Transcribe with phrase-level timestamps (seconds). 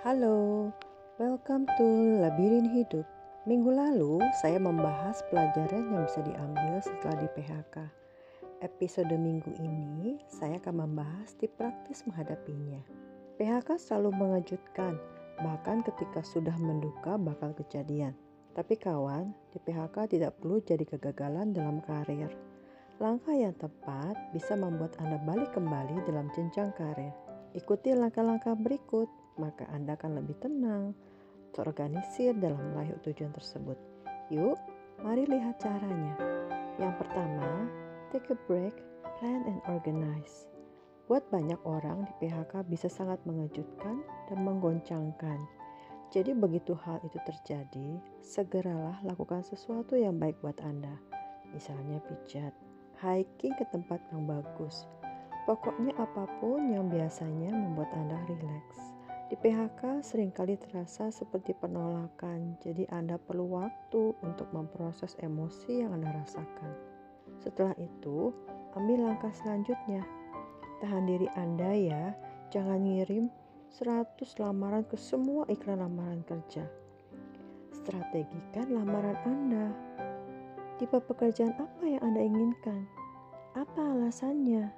[0.00, 0.72] Halo,
[1.20, 1.84] welcome to
[2.24, 3.04] Labirin Hidup.
[3.44, 7.76] Minggu lalu saya membahas pelajaran yang bisa diambil setelah di PHK.
[8.64, 12.80] Episode minggu ini saya akan membahas tip praktis menghadapinya.
[13.36, 14.96] PHK selalu mengejutkan,
[15.44, 18.16] bahkan ketika sudah menduga bakal kejadian.
[18.56, 22.32] Tapi kawan, di PHK tidak perlu jadi kegagalan dalam karir.
[23.04, 27.12] Langkah yang tepat bisa membuat Anda balik kembali dalam jenjang karir.
[27.52, 30.92] Ikuti langkah-langkah berikut maka Anda akan lebih tenang,
[31.56, 33.80] terorganisir dalam meraih tujuan tersebut.
[34.28, 34.60] Yuk,
[35.00, 36.14] mari lihat caranya.
[36.76, 37.66] Yang pertama,
[38.12, 38.76] take a break,
[39.18, 40.46] plan and organize.
[41.10, 45.42] Buat banyak orang di PHK bisa sangat mengejutkan dan menggoncangkan.
[46.10, 50.94] Jadi begitu hal itu terjadi, segeralah lakukan sesuatu yang baik buat Anda.
[51.50, 52.54] Misalnya pijat,
[53.02, 54.86] hiking ke tempat yang bagus.
[55.50, 58.78] Pokoknya apa pun yang biasanya membuat Anda rileks.
[59.30, 65.94] Di PHK sering kali terasa seperti penolakan, jadi Anda perlu waktu untuk memproses emosi yang
[65.94, 66.74] Anda rasakan.
[67.38, 68.34] Setelah itu,
[68.74, 70.02] ambil langkah selanjutnya.
[70.82, 72.04] Tahan diri Anda ya,
[72.50, 73.30] jangan ngirim
[73.70, 76.66] 100 lamaran ke semua iklan lamaran kerja.
[77.70, 79.70] Strategikan lamaran Anda.
[80.82, 82.82] Tipe pekerjaan apa yang Anda inginkan?
[83.54, 84.74] Apa alasannya?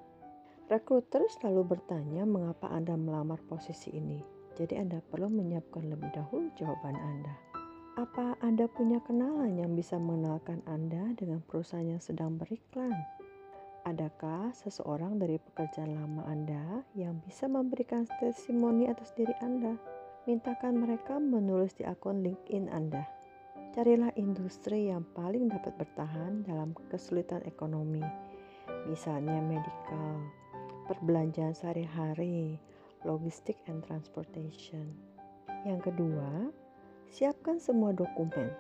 [0.68, 4.41] Rekruter selalu bertanya mengapa Anda melamar posisi ini.
[4.52, 7.34] Jadi Anda perlu menyiapkan lebih dahulu jawaban Anda.
[7.96, 12.92] Apa Anda punya kenalan yang bisa mengenalkan Anda dengan perusahaan yang sedang beriklan?
[13.82, 19.74] Adakah seseorang dari pekerjaan lama Anda yang bisa memberikan testimoni atas diri Anda?
[20.22, 23.02] Mintakan mereka menulis di akun LinkedIn Anda.
[23.74, 28.04] Carilah industri yang paling dapat bertahan dalam kesulitan ekonomi,
[28.86, 30.22] misalnya medical,
[30.86, 32.60] perbelanjaan sehari-hari,
[33.02, 34.94] logistik and transportation.
[35.62, 36.50] Yang kedua,
[37.10, 38.50] siapkan semua dokumen.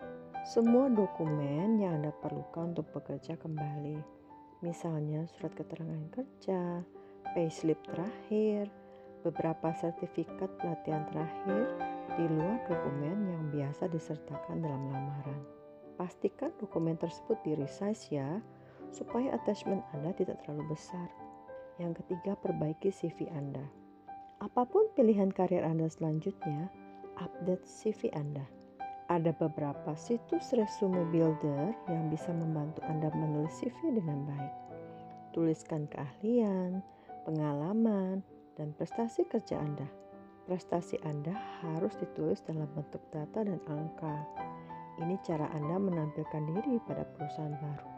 [0.42, 3.98] Semua dokumen yang Anda perlukan untuk bekerja kembali.
[4.62, 6.82] Misalnya surat keterangan kerja,
[7.34, 8.70] payslip terakhir,
[9.22, 11.62] beberapa sertifikat pelatihan terakhir
[12.18, 15.42] di luar dokumen yang biasa disertakan dalam lamaran.
[15.96, 18.42] Pastikan dokumen tersebut di resize ya,
[18.90, 21.08] supaya attachment Anda tidak terlalu besar.
[21.80, 23.81] Yang ketiga, perbaiki CV Anda.
[24.42, 26.66] Apa pun pilihan karir Anda selanjutnya,
[27.14, 28.42] update CV Anda.
[29.06, 34.54] Ada beberapa situs resume builder yang bisa membantu Anda menulis CV dengan baik.
[35.30, 36.82] Tuliskan keahlian,
[37.22, 38.26] pengalaman,
[38.58, 39.86] dan prestasi kerja Anda.
[40.50, 44.26] Prestasi Anda harus ditulis dalam bentuk data dan angka.
[44.98, 47.88] Ini cara Anda menampilkan diri pada perusahaan baru.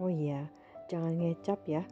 [0.00, 0.48] Oh iya,
[0.88, 1.84] jangan ngecap ya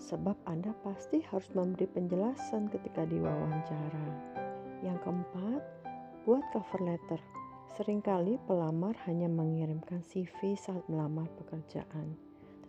[0.00, 4.08] sebab Anda pasti harus memberi penjelasan ketika diwawancara.
[4.80, 5.62] Yang keempat,
[6.24, 7.20] buat cover letter.
[7.76, 12.16] Seringkali pelamar hanya mengirimkan CV saat melamar pekerjaan.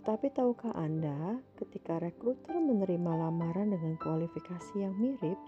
[0.01, 5.39] Tetapi tahukah Anda, ketika rekruter menerima lamaran dengan kualifikasi yang mirip,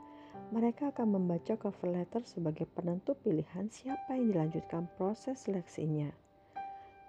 [0.50, 6.10] mereka akan membaca cover letter sebagai penentu pilihan siapa yang dilanjutkan proses seleksinya.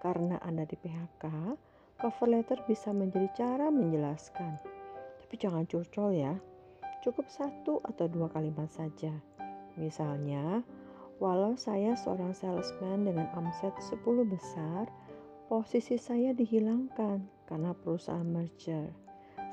[0.01, 1.25] Karena Anda di PHK,
[1.95, 4.59] Cover letter bisa menjadi cara menjelaskan,
[5.25, 6.35] tapi jangan curcol ya.
[7.07, 9.15] Cukup satu atau dua kalimat saja.
[9.79, 10.63] Misalnya,
[11.23, 14.91] walau saya seorang salesman dengan omset 10 besar,
[15.47, 18.91] posisi saya dihilangkan karena perusahaan merger.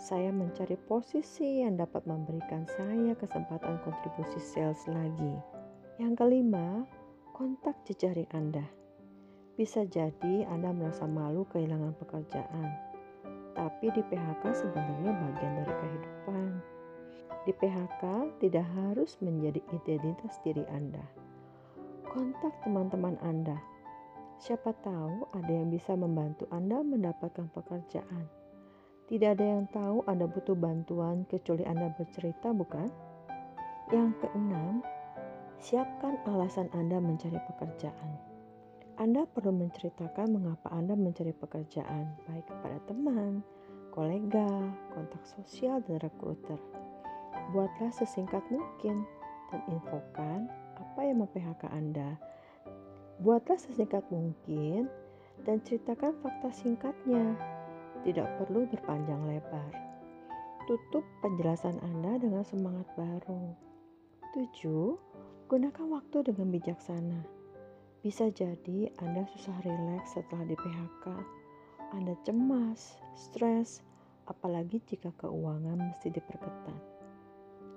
[0.01, 5.35] Saya mencari posisi yang dapat memberikan saya kesempatan kontribusi sales lagi.
[6.01, 6.89] Yang kelima,
[7.37, 8.80] kontak jejaring Anda.
[9.59, 12.71] Bisa jadi Anda merasa malu kehilangan pekerjaan,
[13.51, 16.49] tapi di PHK sebenarnya bagian dari kehidupan.
[17.43, 18.03] Di PHK
[18.39, 21.03] tidak harus menjadi identitas diri Anda.
[22.07, 23.59] Kontak teman-teman Anda.
[24.39, 28.31] Siapa tahu ada yang bisa membantu Anda mendapatkan pekerjaan.
[29.11, 32.87] Tidak ada yang tahu Anda butuh bantuan kecuali Anda bercerita, bukan?
[33.91, 34.79] Yang keenam,
[35.59, 38.30] siapkan alasan Anda mencari pekerjaan.
[39.01, 43.41] Anda perlu menceritakan mengapa Anda mencari pekerjaan, baik kepada teman,
[43.89, 44.45] kolega,
[44.93, 46.61] kontak sosial, dan rekruter.
[47.49, 49.01] Buatlah sesingkat mungkin
[49.49, 50.45] dan infokan
[50.77, 52.13] apa yang mem-PHK Anda.
[53.25, 54.85] Buatlah sesingkat mungkin
[55.49, 57.33] dan ceritakan fakta singkatnya.
[58.05, 59.73] Tidak perlu berpanjang lebar.
[60.69, 63.49] Tutup penjelasan Anda dengan semangat baru.
[64.37, 64.93] 7.
[65.49, 67.40] Gunakan waktu dengan bijaksana
[68.01, 71.05] bisa jadi Anda susah rileks setelah di PHK.
[71.93, 73.85] Anda cemas, stres,
[74.25, 76.81] apalagi jika keuangan mesti diperketat.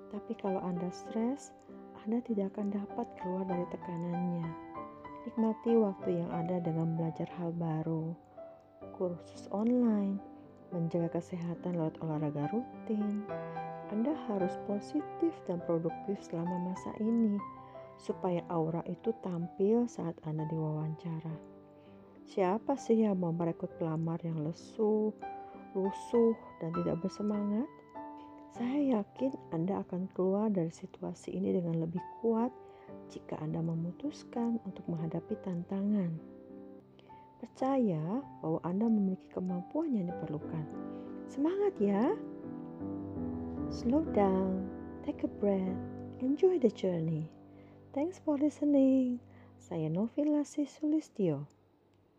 [0.09, 1.53] Tapi kalau Anda stres,
[2.01, 4.49] Anda tidak akan dapat keluar dari tekanannya.
[5.29, 8.17] Nikmati waktu yang ada dengan belajar hal baru,
[8.97, 10.17] kursus online,
[10.73, 13.21] menjaga kesehatan lewat olahraga rutin.
[13.93, 17.37] Anda harus positif dan produktif selama masa ini,
[17.97, 21.55] supaya aura itu tampil saat Anda diwawancara.
[22.25, 25.13] Siapa sih yang mau merekrut pelamar yang lesu,
[25.77, 27.69] lusuh, dan tidak bersemangat?
[28.55, 32.49] Saya yakin Anda akan keluar dari situasi ini dengan lebih kuat
[33.11, 36.15] jika Anda memutuskan untuk menghadapi tantangan.
[37.43, 40.65] Percaya bahwa Anda memiliki kemampuan yang diperlukan.
[41.27, 42.15] Semangat ya!
[43.69, 44.65] Slow down,
[45.03, 45.83] take a breath,
[46.23, 47.34] enjoy the journey.
[47.95, 49.23] Thanks for listening.
[49.55, 51.54] Saya Novila Sulistyo.